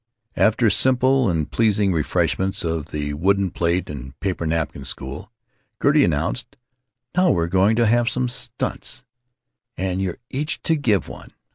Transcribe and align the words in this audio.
After 0.35 0.71
simple 0.71 1.29
and 1.29 1.51
pleasing 1.51 1.93
refreshments 1.93 2.63
of 2.63 2.87
the 2.87 3.13
wooden 3.13 3.51
plate 3.51 3.87
and 3.87 4.19
paper 4.19 4.47
napkin 4.47 4.83
school, 4.83 5.31
Gertie 5.79 6.03
announced: 6.03 6.57
"Now 7.15 7.29
we're 7.29 7.45
going 7.45 7.75
to 7.75 7.85
have 7.85 8.09
some 8.09 8.27
stunts, 8.27 9.05
and 9.77 10.01
you're 10.01 10.17
each 10.31 10.63
to 10.63 10.75
give 10.75 11.07
one. 11.07 11.33